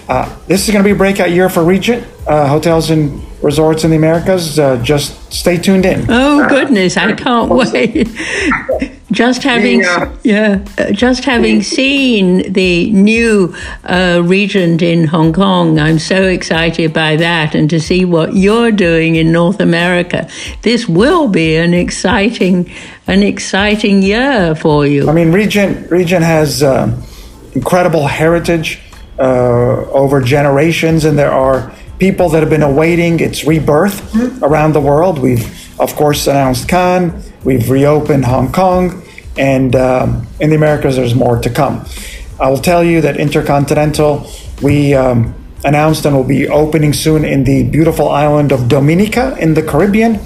Uh, 0.07 0.27
this 0.47 0.67
is 0.67 0.71
going 0.73 0.83
to 0.83 0.87
be 0.87 0.91
a 0.91 0.97
breakout 0.97 1.31
year 1.31 1.49
for 1.49 1.63
Regent 1.63 2.05
uh, 2.27 2.47
hotels 2.47 2.89
and 2.89 3.23
resorts 3.41 3.83
in 3.83 3.91
the 3.91 3.97
Americas. 3.97 4.59
Uh, 4.59 4.81
just 4.83 5.31
stay 5.31 5.57
tuned 5.57 5.85
in. 5.85 6.05
Oh 6.09 6.47
goodness, 6.49 6.97
I 6.97 7.13
can't 7.13 7.49
wait. 7.49 8.07
just 9.13 9.43
having 9.43 9.81
yeah, 9.81 10.13
yeah 10.23 10.65
uh, 10.77 10.91
just 10.91 11.23
having 11.23 11.61
seen 11.61 12.51
the 12.51 12.91
new 12.91 13.55
uh, 13.85 14.21
Regent 14.25 14.81
in 14.81 15.05
Hong 15.07 15.31
Kong, 15.31 15.79
I'm 15.79 15.99
so 15.99 16.23
excited 16.23 16.93
by 16.93 17.15
that, 17.17 17.55
and 17.55 17.69
to 17.69 17.79
see 17.79 18.03
what 18.03 18.35
you're 18.35 18.71
doing 18.71 19.15
in 19.15 19.31
North 19.31 19.59
America. 19.59 20.27
This 20.63 20.87
will 20.87 21.27
be 21.27 21.55
an 21.55 21.73
exciting 21.73 22.71
an 23.07 23.23
exciting 23.23 24.01
year 24.01 24.55
for 24.55 24.85
you. 24.85 25.09
I 25.09 25.13
mean, 25.13 25.31
Regent 25.31 25.89
Regent 25.91 26.25
has 26.25 26.63
uh, 26.63 26.91
incredible 27.53 28.07
heritage 28.07 28.81
uh, 29.19 29.85
over 29.91 30.21
generations, 30.21 31.05
and 31.05 31.17
there 31.17 31.31
are 31.31 31.71
people 31.99 32.29
that 32.29 32.41
have 32.41 32.49
been 32.49 32.63
awaiting 32.63 33.19
its 33.19 33.45
rebirth 33.45 34.15
around 34.43 34.73
the 34.73 34.81
world. 34.81 35.19
We've, 35.19 35.62
of 35.79 35.95
course, 35.95 36.27
announced 36.27 36.67
Cannes, 36.67 37.31
we've 37.43 37.69
reopened 37.69 38.25
Hong 38.25 38.51
Kong, 38.51 39.03
and 39.37 39.75
um, 39.75 40.27
in 40.39 40.49
the 40.49 40.55
Americas, 40.55 40.95
there's 40.95 41.15
more 41.15 41.37
to 41.39 41.49
come. 41.49 41.85
I 42.39 42.49
will 42.49 42.59
tell 42.59 42.83
you 42.83 43.01
that 43.01 43.17
Intercontinental, 43.17 44.29
we 44.61 44.93
um, 44.93 45.33
announced 45.63 46.05
and 46.05 46.15
will 46.15 46.23
be 46.23 46.47
opening 46.47 46.93
soon 46.93 47.25
in 47.25 47.43
the 47.43 47.63
beautiful 47.63 48.09
island 48.09 48.51
of 48.51 48.67
Dominica 48.67 49.35
in 49.39 49.53
the 49.53 49.63
Caribbean. 49.63 50.19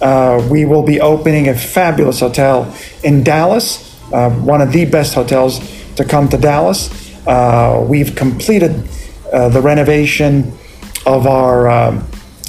Uh, 0.00 0.46
we 0.50 0.64
will 0.64 0.82
be 0.82 1.00
opening 1.00 1.48
a 1.48 1.54
fabulous 1.54 2.20
hotel 2.20 2.74
in 3.02 3.22
Dallas, 3.22 3.96
uh, 4.12 4.30
one 4.30 4.60
of 4.60 4.72
the 4.72 4.84
best 4.84 5.14
hotels 5.14 5.60
to 5.94 6.04
come 6.04 6.28
to 6.28 6.36
Dallas. 6.36 6.90
Uh, 7.26 7.84
we've 7.88 8.14
completed 8.16 8.88
uh, 9.32 9.48
the 9.48 9.60
renovation 9.60 10.52
of 11.06 11.26
our 11.26 11.68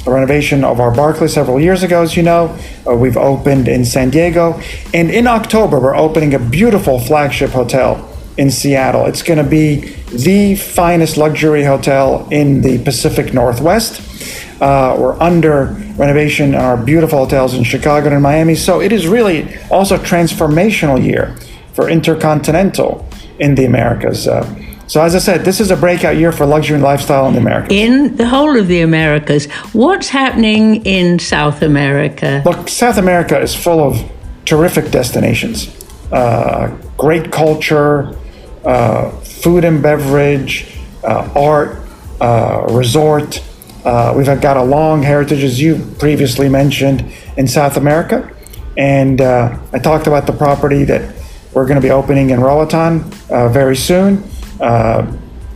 um, 0.06 0.14
renovation 0.14 0.64
of 0.64 0.80
our 0.80 0.92
Barclay 0.94 1.28
several 1.28 1.60
years 1.60 1.84
ago, 1.84 2.02
as 2.02 2.16
you 2.16 2.24
know. 2.24 2.58
Uh, 2.88 2.96
we've 2.96 3.18
opened 3.18 3.68
in 3.68 3.86
San 3.86 4.10
Diego, 4.10 4.60
and 4.94 5.10
in 5.10 5.28
October 5.28 5.80
we're 5.80 5.96
opening 5.96 6.34
a 6.34 6.40
beautiful 6.40 7.00
flagship 7.00 7.52
hotel 7.52 8.10
in 8.38 8.50
Seattle. 8.50 9.06
It's 9.06 9.22
going 9.22 9.44
to 9.44 9.50
be 9.50 9.96
the 10.12 10.56
finest 10.56 11.18
luxury 11.18 11.64
hotel 11.64 12.28
in 12.32 12.62
the 12.62 12.84
Pacific 12.84 13.34
Northwest. 13.34 14.02
Uh, 14.62 14.96
we're 14.98 15.20
under 15.20 15.66
renovation 15.98 16.50
in 16.50 16.56
our 16.56 16.78
beautiful 16.78 17.20
hotels 17.20 17.54
in 17.54 17.64
Chicago 17.64 18.10
and 18.10 18.24
Miami. 18.24 18.56
So 18.56 18.82
it 18.82 18.92
is 18.92 19.08
really 19.08 19.58
also 19.70 19.96
a 19.96 20.00
transformational 20.00 21.04
year 21.04 21.36
for 21.74 21.90
Intercontinental 21.90 23.08
in 23.40 23.56
the 23.56 23.66
Americas. 23.66 24.28
Uh, 24.28 24.44
so, 24.94 25.02
as 25.02 25.16
I 25.16 25.18
said, 25.18 25.44
this 25.44 25.60
is 25.60 25.72
a 25.72 25.76
breakout 25.76 26.18
year 26.18 26.32
for 26.32 26.46
luxury 26.46 26.76
and 26.76 26.84
lifestyle 26.84 27.26
in 27.26 27.34
the 27.34 27.40
Americas. 27.40 27.76
In 27.76 28.16
the 28.16 28.28
whole 28.28 28.56
of 28.60 28.68
the 28.68 28.82
Americas, 28.82 29.48
what's 29.74 30.10
happening 30.10 30.86
in 30.86 31.18
South 31.18 31.64
America? 31.64 32.44
Look, 32.46 32.70
South 32.70 33.00
America 33.00 33.42
is 33.42 33.56
full 33.56 33.80
of 33.80 34.00
terrific 34.46 34.92
destinations, 34.92 35.76
uh, 36.12 36.68
great 36.96 37.32
culture, 37.32 38.16
uh, 38.66 39.10
food 39.22 39.66
and 39.66 39.82
beverage, 39.82 40.78
uh, 41.04 41.28
art, 41.36 41.76
uh, 42.22 42.68
resort. 42.70 43.44
Uh, 43.84 44.14
we've 44.16 44.28
got 44.28 44.58
a 44.58 44.64
long 44.64 45.02
heritage, 45.02 45.44
as 45.44 45.60
you 45.60 45.84
previously 45.98 46.50
mentioned, 46.50 47.12
in 47.36 47.48
South 47.48 47.78
America. 47.78 48.32
And 48.78 49.22
uh, 49.22 49.58
I 49.74 49.80
talked 49.80 50.06
about 50.06 50.28
the 50.28 50.34
property 50.34 50.84
that 50.84 51.16
we're 51.52 51.66
going 51.66 51.82
to 51.82 51.88
be 51.88 51.90
opening 51.90 52.30
in 52.30 52.42
Roatan 52.42 53.00
very 53.30 53.76
soon. 53.76 54.24
Uh, 54.64 55.06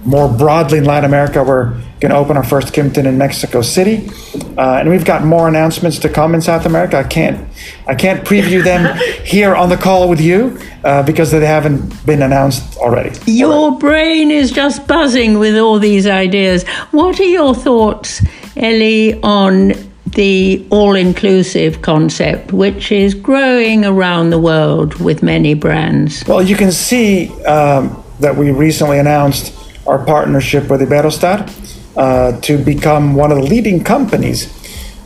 more 0.03 0.29
broadly 0.29 0.77
in 0.77 0.85
Latin 0.85 1.05
America, 1.05 1.43
we're 1.43 1.69
going 1.99 2.11
to 2.11 2.15
open 2.15 2.37
our 2.37 2.43
first 2.43 2.73
Kimpton 2.73 3.05
in 3.05 3.17
Mexico 3.17 3.61
City, 3.61 4.09
uh, 4.57 4.77
and 4.79 4.89
we've 4.89 5.03
got 5.05 5.23
more 5.23 5.47
announcements 5.47 5.99
to 5.99 6.09
come 6.09 6.35
in 6.35 6.41
South 6.41 6.65
America. 6.65 6.97
I 6.97 7.03
can't, 7.03 7.47
I 7.87 7.95
can't 7.95 8.25
preview 8.25 8.63
them 8.63 8.97
here 9.25 9.55
on 9.55 9.69
the 9.69 9.77
call 9.77 10.07
with 10.09 10.21
you 10.21 10.59
uh, 10.83 11.03
because 11.03 11.31
they 11.31 11.45
haven't 11.45 12.05
been 12.05 12.21
announced 12.21 12.77
already. 12.77 13.17
Your 13.25 13.77
brain 13.77 14.29
is 14.29 14.51
just 14.51 14.87
buzzing 14.87 15.39
with 15.39 15.57
all 15.57 15.79
these 15.79 16.05
ideas. 16.05 16.67
What 16.91 17.19
are 17.19 17.23
your 17.23 17.55
thoughts, 17.55 18.21
Elie, 18.55 19.21
on 19.21 19.73
the 20.05 20.65
all 20.69 20.95
inclusive 20.95 21.81
concept, 21.81 22.53
which 22.53 22.91
is 22.91 23.13
growing 23.13 23.83
around 23.83 24.29
the 24.29 24.39
world 24.39 24.95
with 24.95 25.21
many 25.23 25.53
brands? 25.53 26.25
Well, 26.27 26.41
you 26.41 26.55
can 26.55 26.71
see. 26.71 27.29
Um, 27.45 28.03
that 28.19 28.35
we 28.35 28.51
recently 28.51 28.99
announced 28.99 29.53
our 29.85 30.03
partnership 30.03 30.69
with 30.69 30.81
Iberostar 30.81 31.49
uh, 31.95 32.39
to 32.41 32.57
become 32.57 33.15
one 33.15 33.31
of 33.31 33.37
the 33.37 33.43
leading 33.43 33.83
companies 33.83 34.53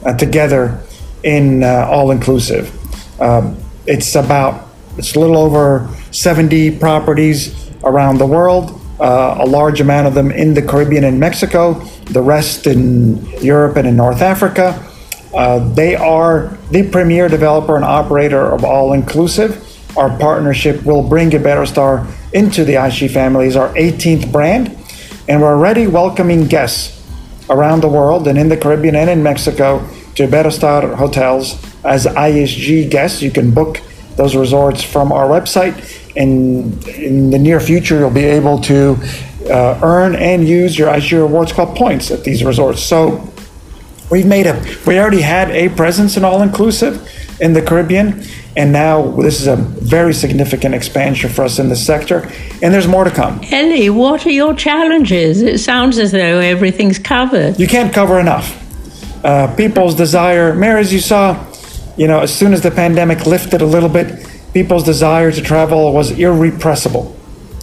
uh, 0.05 0.15
together 0.17 0.81
in 1.23 1.63
uh, 1.63 1.87
all 1.89 2.11
inclusive. 2.11 2.71
Um, 3.21 3.57
it's 3.85 4.15
about 4.15 4.67
it's 4.97 5.15
a 5.15 5.19
little 5.19 5.37
over 5.37 5.89
70 6.11 6.77
properties 6.79 7.71
around 7.83 8.17
the 8.17 8.25
world. 8.25 8.79
Uh, 8.99 9.37
a 9.39 9.45
large 9.45 9.81
amount 9.81 10.05
of 10.05 10.13
them 10.13 10.31
in 10.31 10.53
the 10.53 10.61
Caribbean 10.61 11.03
and 11.05 11.19
Mexico, 11.19 11.73
the 12.05 12.21
rest 12.21 12.67
in 12.67 13.25
Europe 13.41 13.77
and 13.77 13.87
in 13.87 13.95
North 13.95 14.21
Africa. 14.21 14.87
Uh, 15.33 15.59
they 15.73 15.95
are 15.95 16.57
the 16.69 16.87
premier 16.89 17.27
developer 17.27 17.75
and 17.75 17.85
operator 17.85 18.51
of 18.51 18.63
all 18.63 18.93
inclusive 18.93 19.70
our 19.97 20.17
partnership 20.19 20.83
will 20.85 21.03
bring 21.03 21.31
Iberostar 21.31 22.07
into 22.33 22.63
the 22.63 22.73
IHG 22.73 23.11
family 23.11 23.47
as 23.47 23.55
our 23.55 23.73
18th 23.73 24.31
brand, 24.31 24.75
and 25.27 25.41
we're 25.41 25.55
already 25.55 25.87
welcoming 25.87 26.45
guests 26.45 27.05
around 27.49 27.81
the 27.81 27.89
world 27.89 28.27
and 28.27 28.37
in 28.37 28.49
the 28.49 28.57
Caribbean 28.57 28.95
and 28.95 29.09
in 29.09 29.21
Mexico 29.21 29.79
to 30.15 30.27
Iberostar 30.27 30.95
hotels 30.95 31.61
as 31.83 32.05
IHG 32.05 32.89
guests. 32.89 33.21
You 33.21 33.31
can 33.31 33.51
book 33.51 33.81
those 34.15 34.35
resorts 34.35 34.83
from 34.83 35.11
our 35.11 35.27
website, 35.27 35.75
and 36.15 36.87
in 36.87 37.29
the 37.29 37.39
near 37.39 37.59
future, 37.59 37.99
you'll 37.99 38.09
be 38.09 38.23
able 38.23 38.59
to 38.61 38.97
uh, 39.49 39.79
earn 39.83 40.15
and 40.15 40.47
use 40.47 40.77
your 40.77 40.89
IHG 40.89 41.13
Rewards 41.13 41.51
Club 41.51 41.75
points 41.75 42.11
at 42.11 42.23
these 42.23 42.43
resorts. 42.43 42.81
So 42.81 43.27
we've 44.09 44.25
made 44.25 44.47
a, 44.47 44.61
we 44.85 44.99
already 44.99 45.21
had 45.21 45.49
a 45.51 45.69
presence 45.69 46.17
in 46.17 46.23
all 46.23 46.41
inclusive 46.41 47.09
in 47.41 47.53
the 47.53 47.61
Caribbean 47.61 48.23
and 48.55 48.73
now 48.73 49.11
this 49.11 49.39
is 49.39 49.47
a 49.47 49.55
very 49.55 50.13
significant 50.13 50.75
expansion 50.75 51.29
for 51.29 51.43
us 51.43 51.57
in 51.59 51.69
the 51.69 51.75
sector, 51.75 52.29
and 52.61 52.73
there's 52.73 52.87
more 52.87 53.05
to 53.05 53.11
come. 53.11 53.39
Elie, 53.51 53.89
what 53.89 54.25
are 54.25 54.31
your 54.31 54.53
challenges? 54.53 55.41
It 55.41 55.59
sounds 55.59 55.97
as 55.97 56.11
though 56.11 56.39
everything's 56.39 56.99
covered. 56.99 57.59
You 57.59 57.67
can't 57.67 57.93
cover 57.93 58.19
enough. 58.19 58.57
Uh, 59.23 59.53
people's 59.55 59.95
desire, 59.95 60.53
Mary, 60.53 60.81
as 60.81 60.91
you 60.91 60.99
saw, 60.99 61.45
you 61.95 62.07
know, 62.07 62.19
as 62.19 62.33
soon 62.33 62.53
as 62.53 62.61
the 62.61 62.71
pandemic 62.71 63.25
lifted 63.25 63.61
a 63.61 63.65
little 63.65 63.89
bit, 63.89 64.27
people's 64.53 64.83
desire 64.83 65.31
to 65.31 65.41
travel 65.41 65.93
was 65.93 66.11
irrepressible, 66.11 67.15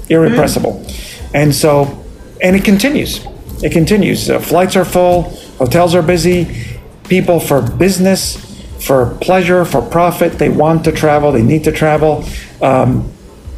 irrepressible, 0.09 0.73
mm. 0.73 1.30
and 1.35 1.54
so, 1.54 2.02
and 2.40 2.57
it 2.57 2.64
continues. 2.64 3.26
It 3.62 3.73
continues. 3.73 4.30
Uh, 4.30 4.38
flights 4.38 4.76
are 4.76 4.85
full, 4.85 5.23
hotels 5.59 5.95
are 5.95 6.02
busy, 6.02 6.78
people 7.04 7.40
for 7.40 7.61
business 7.61 8.48
for 8.80 9.16
pleasure, 9.20 9.64
for 9.64 9.82
profit. 9.82 10.35
They 10.35 10.49
want 10.49 10.85
to 10.85 10.92
travel, 10.92 11.32
they 11.32 11.42
need 11.42 11.64
to 11.64 11.73
travel. 11.73 12.25
Um, 12.62 13.12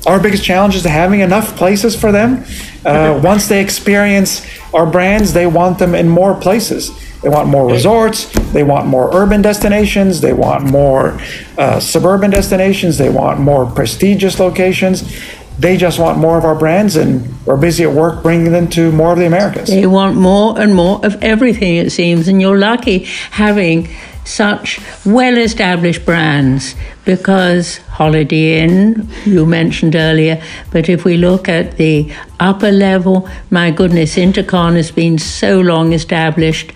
our 0.07 0.19
biggest 0.19 0.45
challenge 0.45 0.77
is 0.77 0.85
having 0.85 1.21
enough 1.21 1.57
places 1.57 1.95
for 1.95 2.11
them. 2.11 2.45
Uh, 2.85 3.21
once 3.25 3.49
they 3.49 3.61
experience 3.61 4.47
our 4.73 4.87
brands, 4.87 5.33
they 5.33 5.47
want 5.47 5.79
them 5.79 5.95
in 5.95 6.09
more 6.09 6.35
places. 6.35 6.91
They 7.21 7.29
want 7.29 7.49
more 7.49 7.71
resorts, 7.71 8.31
they 8.53 8.63
want 8.63 8.87
more 8.87 9.15
urban 9.15 9.43
destinations, 9.43 10.23
they 10.23 10.33
want 10.33 10.65
more 10.65 11.21
uh, 11.59 11.79
suburban 11.79 12.31
destinations, 12.31 12.97
they 12.97 13.11
want 13.11 13.41
more 13.41 13.67
prestigious 13.71 14.41
locations. 14.41 15.05
They 15.59 15.77
just 15.77 15.99
want 15.99 16.17
more 16.17 16.39
of 16.39 16.47
our 16.47 16.55
brands, 16.55 16.97
and 16.97 17.29
we're 17.45 17.59
busy 17.59 17.85
at 17.85 17.93
work 17.93 18.23
bringing 18.23 18.51
them 18.51 18.69
to 18.69 18.91
more 18.93 19.13
of 19.13 19.19
the 19.19 19.27
Americas. 19.27 19.69
They 19.69 19.87
want 19.87 20.17
more 20.17 20.59
and 20.59 20.75
more 20.75 21.05
of 21.05 21.23
everything, 21.23 21.77
it 21.77 21.91
seems, 21.91 22.29
and 22.29 22.41
you're 22.41 22.57
lucky 22.57 23.01
having 23.33 23.91
such 24.31 24.81
well 25.05 25.37
established 25.37 26.07
brands 26.07 26.75
because 27.05 27.79
Holiday 27.89 28.63
Inn, 28.63 29.09
you 29.25 29.45
mentioned 29.45 29.97
earlier, 29.97 30.41
but 30.71 30.89
if 30.89 31.05
we 31.05 31.17
look 31.17 31.49
at 31.49 31.77
the 31.77 32.13
upper 32.39 32.71
level, 32.71 33.29
my 33.51 33.71
goodness, 33.71 34.17
Intercon 34.17 34.77
has 34.77 34.91
been 34.91 35.19
so 35.19 35.61
long 35.61 35.93
established, 35.93 36.73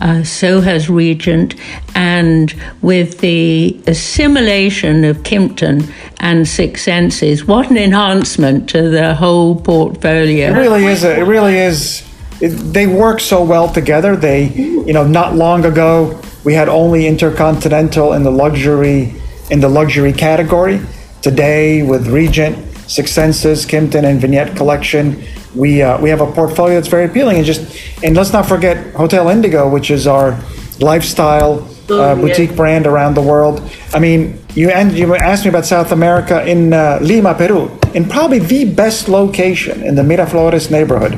uh, 0.00 0.24
so 0.24 0.60
has 0.60 0.90
Regent, 0.90 1.54
and 1.94 2.54
with 2.82 3.20
the 3.20 3.80
assimilation 3.86 5.04
of 5.04 5.18
Kimpton 5.18 5.92
and 6.18 6.48
Six 6.48 6.82
Senses, 6.82 7.44
what 7.44 7.70
an 7.70 7.76
enhancement 7.76 8.68
to 8.70 8.88
the 8.90 9.14
whole 9.14 9.60
portfolio. 9.60 10.50
It 10.50 10.58
really 10.58 10.86
is. 10.86 11.04
A, 11.04 11.20
it 11.20 11.24
really 11.24 11.58
is. 11.58 12.02
It, 12.40 12.48
they 12.48 12.86
work 12.86 13.20
so 13.20 13.44
well 13.44 13.72
together. 13.72 14.16
They, 14.16 14.48
you 14.48 14.92
know, 14.92 15.06
not 15.06 15.34
long 15.36 15.64
ago 15.64 16.20
we 16.46 16.54
had 16.54 16.68
only 16.68 17.08
Intercontinental 17.08 18.12
in 18.12 18.22
the 18.22 18.30
luxury 18.30 19.12
in 19.50 19.58
the 19.60 19.68
luxury 19.68 20.12
category. 20.12 20.80
Today, 21.20 21.82
with 21.82 22.06
Regent, 22.06 22.56
Six 22.88 23.10
Senses, 23.10 23.66
Kimpton, 23.66 24.04
and 24.04 24.20
Vignette 24.20 24.56
Collection. 24.56 25.24
We 25.56 25.82
uh, 25.82 26.00
we 26.00 26.08
have 26.08 26.20
a 26.20 26.30
portfolio 26.30 26.76
that's 26.76 26.86
very 26.86 27.06
appealing, 27.06 27.38
and 27.38 27.44
just 27.44 27.62
and 28.04 28.14
let's 28.16 28.32
not 28.32 28.46
forget 28.46 28.94
Hotel 28.94 29.28
Indigo, 29.28 29.68
which 29.68 29.90
is 29.90 30.06
our 30.06 30.38
lifestyle 30.78 31.66
uh, 31.90 32.14
boutique 32.14 32.50
yeah. 32.50 32.56
brand 32.56 32.86
around 32.86 33.14
the 33.14 33.22
world. 33.22 33.60
I 33.92 33.98
mean, 33.98 34.38
you 34.54 34.70
and 34.70 34.92
you 34.96 35.16
asked 35.16 35.44
me 35.44 35.48
about 35.48 35.66
South 35.66 35.90
America 35.90 36.46
in 36.46 36.72
uh, 36.72 37.00
Lima, 37.02 37.34
Peru, 37.34 37.76
in 37.92 38.08
probably 38.08 38.38
the 38.38 38.72
best 38.72 39.08
location 39.08 39.82
in 39.82 39.96
the 39.96 40.02
Miraflores 40.02 40.70
neighborhood, 40.70 41.14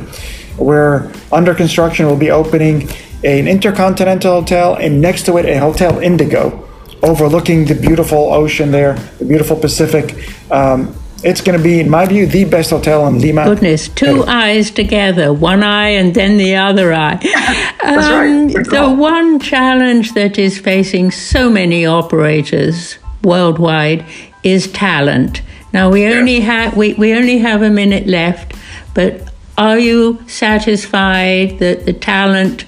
where 0.56 1.12
under 1.30 1.54
construction 1.54 2.06
will 2.06 2.16
be 2.16 2.30
opening 2.30 2.88
an 3.24 3.48
intercontinental 3.48 4.40
hotel, 4.40 4.74
and 4.74 5.00
next 5.00 5.26
to 5.26 5.36
it 5.38 5.46
a 5.46 5.58
hotel 5.58 5.98
Indigo, 5.98 6.68
overlooking 7.02 7.64
the 7.64 7.74
beautiful 7.74 8.32
ocean 8.32 8.70
there, 8.70 8.94
the 9.18 9.24
beautiful 9.24 9.56
Pacific. 9.56 10.14
Um, 10.50 10.94
it's 11.24 11.40
going 11.40 11.58
to 11.58 11.62
be, 11.62 11.80
in 11.80 11.90
my 11.90 12.06
view, 12.06 12.26
the 12.26 12.44
best 12.44 12.70
hotel 12.70 13.06
in 13.08 13.20
Lima. 13.20 13.44
Goodness, 13.44 13.88
two 13.88 14.24
eyes 14.26 14.70
together, 14.70 15.32
one 15.32 15.64
eye 15.64 15.88
and 15.88 16.14
then 16.14 16.36
the 16.36 16.54
other 16.54 16.92
eye. 16.92 17.16
That's 17.82 18.06
um, 18.06 18.46
right. 18.46 18.66
The 18.66 18.94
one 18.96 19.40
challenge 19.40 20.14
that 20.14 20.38
is 20.38 20.58
facing 20.58 21.10
so 21.10 21.50
many 21.50 21.84
operators 21.84 22.98
worldwide 23.24 24.04
is 24.44 24.70
talent. 24.70 25.42
Now 25.72 25.90
we 25.90 26.06
only 26.06 26.40
have 26.40 26.76
we, 26.76 26.94
we 26.94 27.12
only 27.14 27.38
have 27.38 27.62
a 27.62 27.70
minute 27.70 28.06
left, 28.06 28.54
but 28.94 29.32
are 29.58 29.78
you 29.78 30.22
satisfied 30.28 31.58
that 31.58 31.84
the 31.84 31.92
talent 31.92 32.64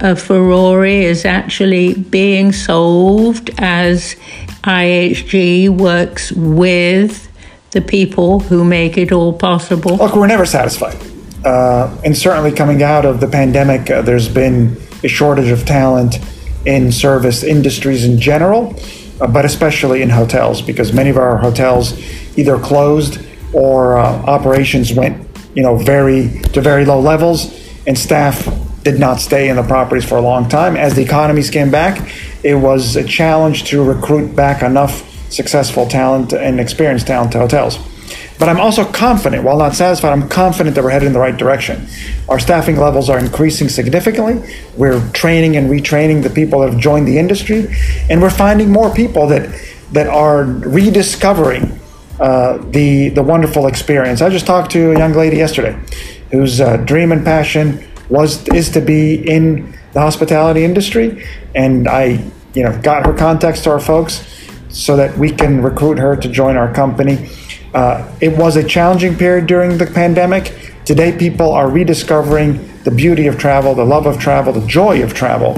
of 0.00 0.20
Furore 0.20 0.86
is 0.86 1.24
actually 1.24 1.94
being 1.94 2.52
solved 2.52 3.50
as 3.58 4.16
IHG 4.64 5.68
works 5.68 6.32
with 6.32 7.28
the 7.72 7.80
people 7.80 8.40
who 8.40 8.64
make 8.64 8.98
it 8.98 9.12
all 9.12 9.32
possible? 9.32 9.96
Look, 9.96 10.16
we're 10.16 10.26
never 10.26 10.46
satisfied. 10.46 10.96
Uh, 11.44 11.96
and 12.04 12.16
certainly 12.16 12.52
coming 12.52 12.82
out 12.82 13.04
of 13.04 13.20
the 13.20 13.28
pandemic, 13.28 13.90
uh, 13.90 14.02
there's 14.02 14.28
been 14.28 14.76
a 15.02 15.08
shortage 15.08 15.50
of 15.50 15.64
talent 15.64 16.18
in 16.66 16.92
service 16.92 17.42
industries 17.42 18.04
in 18.04 18.18
general, 18.18 18.74
uh, 19.20 19.26
but 19.26 19.44
especially 19.44 20.02
in 20.02 20.10
hotels, 20.10 20.60
because 20.60 20.92
many 20.92 21.08
of 21.08 21.16
our 21.16 21.38
hotels 21.38 21.98
either 22.36 22.58
closed 22.58 23.24
or 23.52 23.98
uh, 23.98 24.04
operations 24.04 24.92
went, 24.92 25.26
you 25.54 25.62
know, 25.62 25.76
very 25.76 26.40
to 26.52 26.60
very 26.60 26.84
low 26.84 27.00
levels, 27.00 27.58
and 27.86 27.98
staff 27.98 28.46
did 28.82 28.98
not 28.98 29.20
stay 29.20 29.48
in 29.48 29.56
the 29.56 29.62
properties 29.62 30.04
for 30.04 30.16
a 30.16 30.22
long 30.22 30.48
time. 30.48 30.76
As 30.76 30.94
the 30.94 31.02
economies 31.02 31.50
came 31.50 31.70
back, 31.70 32.10
it 32.42 32.54
was 32.54 32.96
a 32.96 33.04
challenge 33.04 33.64
to 33.64 33.82
recruit 33.84 34.34
back 34.34 34.62
enough 34.62 35.06
successful 35.30 35.86
talent 35.86 36.32
and 36.32 36.58
experienced 36.58 37.06
talent 37.06 37.32
to 37.32 37.38
hotels. 37.38 37.78
But 38.38 38.48
I'm 38.48 38.58
also 38.58 38.90
confident, 38.90 39.44
while 39.44 39.58
not 39.58 39.74
satisfied, 39.74 40.12
I'm 40.12 40.26
confident 40.26 40.74
that 40.74 40.82
we're 40.82 40.90
headed 40.90 41.06
in 41.06 41.12
the 41.12 41.18
right 41.18 41.36
direction. 41.36 41.86
Our 42.26 42.38
staffing 42.38 42.78
levels 42.78 43.10
are 43.10 43.18
increasing 43.18 43.68
significantly. 43.68 44.42
We're 44.78 45.06
training 45.10 45.56
and 45.56 45.70
retraining 45.70 46.22
the 46.22 46.30
people 46.30 46.60
that 46.60 46.70
have 46.70 46.80
joined 46.80 47.06
the 47.06 47.18
industry, 47.18 47.68
and 48.08 48.22
we're 48.22 48.30
finding 48.30 48.72
more 48.72 48.92
people 48.92 49.26
that 49.28 49.54
that 49.92 50.06
are 50.06 50.44
rediscovering 50.44 51.78
uh, 52.18 52.58
the 52.70 53.10
the 53.10 53.22
wonderful 53.22 53.66
experience. 53.66 54.22
I 54.22 54.30
just 54.30 54.46
talked 54.46 54.72
to 54.72 54.92
a 54.92 54.98
young 54.98 55.12
lady 55.12 55.36
yesterday, 55.36 55.78
whose 56.30 56.62
uh, 56.62 56.78
dream 56.78 57.12
and 57.12 57.22
passion 57.22 57.86
was 58.10 58.46
is 58.48 58.70
to 58.70 58.80
be 58.80 59.14
in 59.14 59.78
the 59.92 60.00
hospitality 60.00 60.64
industry, 60.64 61.24
and 61.54 61.88
I 61.88 62.24
you 62.54 62.62
know 62.62 62.78
got 62.82 63.06
her 63.06 63.14
contacts 63.14 63.62
to 63.62 63.70
our 63.70 63.80
folks 63.80 64.26
so 64.68 64.96
that 64.96 65.16
we 65.18 65.30
can 65.30 65.62
recruit 65.62 65.98
her 65.98 66.16
to 66.16 66.28
join 66.28 66.56
our 66.56 66.72
company. 66.72 67.28
Uh, 67.74 68.10
it 68.20 68.36
was 68.36 68.56
a 68.56 68.64
challenging 68.64 69.16
period 69.16 69.46
during 69.46 69.78
the 69.78 69.86
pandemic. 69.86 70.74
Today, 70.84 71.16
people 71.16 71.52
are 71.52 71.68
rediscovering 71.68 72.68
the 72.84 72.90
beauty 72.90 73.26
of 73.26 73.38
travel, 73.38 73.74
the 73.74 73.84
love 73.84 74.06
of 74.06 74.18
travel, 74.18 74.52
the 74.52 74.66
joy 74.66 75.02
of 75.02 75.14
travel. 75.14 75.56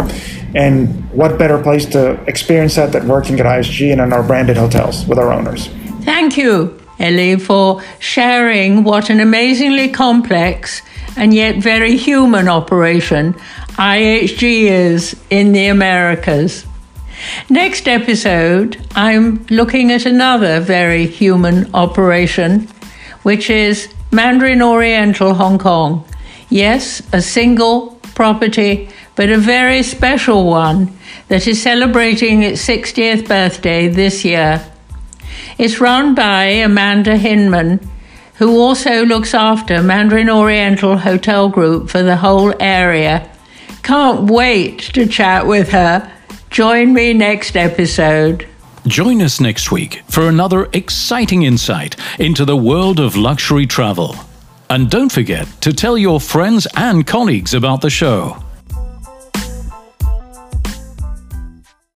And 0.55 1.09
what 1.11 1.39
better 1.39 1.63
place 1.63 1.87
to 1.87 2.23
experience 2.25 2.75
that 2.77 2.93
than 2.93 3.09
working 3.09 3.41
at 3.41 3.47
IHG 3.47 3.93
and 3.93 4.01
in 4.01 4.13
our 4.13 4.23
branded 4.23 4.57
hotels 4.57 5.07
with 5.07 5.19
our 5.19 5.33
owners? 5.33 5.69
Thank 6.03 6.37
you, 6.37 6.79
Elie, 6.99 7.39
for 7.39 7.83
sharing 7.99 8.85
what 8.85 9.09
an 9.09 9.21
amazingly 9.21 9.89
complex 9.89 10.83
and 11.17 11.35
yet 11.35 11.57
very 11.57 11.97
human 11.97 12.49
operation 12.49 13.35
IHG 13.77 14.65
is 14.65 15.17
in 15.31 15.53
the 15.53 15.69
Americas. 15.69 16.67
Next 17.49 17.89
episode, 17.89 18.77
I'm 18.95 19.47
looking 19.49 19.91
at 19.91 20.05
another 20.05 20.61
very 20.61 21.07
human 21.07 21.75
operation, 21.75 22.69
which 23.23 23.49
is 23.49 23.89
Mandarin 24.11 24.61
Oriental 24.61 25.33
Hong 25.33 25.59
Kong. 25.59 26.05
Yes, 26.51 27.01
a 27.15 27.23
single 27.23 27.99
property, 28.15 28.91
but 29.15 29.31
a 29.31 29.39
very 29.39 29.83
special 29.83 30.45
one 30.45 30.93
that 31.29 31.47
is 31.47 31.63
celebrating 31.63 32.43
its 32.43 32.67
60th 32.67 33.27
birthday 33.27 33.89
this 33.89 34.23
year. 34.23 34.63
It's 35.57 35.81
run 35.81 36.15
by 36.15 36.45
Amanda 36.45 37.17
Hyndman, 37.17 37.87
who 38.35 38.59
also 38.59 39.05
looks 39.05 39.35
after 39.35 39.83
Mandarin 39.83 40.31
Oriental 40.31 40.99
Hotel 40.99 41.49
Group 41.49 41.91
for 41.91 42.03
the 42.03 42.17
whole 42.17 42.55
area. 42.61 43.31
Can't 43.83 44.31
wait 44.31 44.79
to 44.95 45.07
chat 45.07 45.47
with 45.47 45.71
her 45.71 46.13
Join 46.53 46.93
me 46.93 47.15
next 47.15 47.57
episode. 47.57 48.47
Join 48.87 49.23
us 49.23 49.41
next 49.41 49.73
week 49.73 50.03
for 50.07 50.29
another 50.29 50.69
exciting 50.75 51.45
insight 51.45 51.97
into 52.21 52.45
the 52.45 52.59
world 52.59 53.01
of 53.01 53.17
luxury 53.17 53.65
travel. 53.65 54.15
And 54.69 54.91
don't 54.91 55.11
forget 55.11 55.47
to 55.63 55.73
tell 55.73 55.97
your 55.97 56.21
friends 56.21 56.67
and 56.77 57.07
colleagues 57.07 57.55
about 57.55 57.81
the 57.81 57.89
show. 57.89 58.37